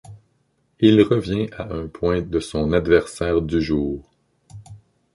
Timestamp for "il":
0.79-0.99